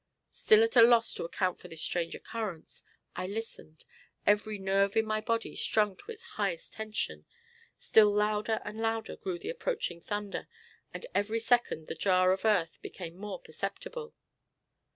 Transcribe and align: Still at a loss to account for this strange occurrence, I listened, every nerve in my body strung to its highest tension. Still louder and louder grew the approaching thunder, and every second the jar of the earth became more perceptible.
Still 0.31 0.63
at 0.63 0.75
a 0.75 0.81
loss 0.81 1.13
to 1.13 1.25
account 1.25 1.59
for 1.59 1.67
this 1.67 1.83
strange 1.83 2.15
occurrence, 2.15 2.81
I 3.15 3.27
listened, 3.27 3.85
every 4.25 4.57
nerve 4.57 4.97
in 4.97 5.05
my 5.05 5.21
body 5.21 5.55
strung 5.55 5.95
to 5.95 6.11
its 6.11 6.23
highest 6.23 6.73
tension. 6.73 7.27
Still 7.77 8.09
louder 8.11 8.61
and 8.65 8.79
louder 8.81 9.15
grew 9.15 9.37
the 9.37 9.51
approaching 9.51 10.01
thunder, 10.01 10.47
and 10.91 11.05
every 11.13 11.39
second 11.39 11.85
the 11.85 11.93
jar 11.93 12.31
of 12.31 12.41
the 12.41 12.47
earth 12.47 12.81
became 12.81 13.15
more 13.15 13.39
perceptible. 13.39 14.15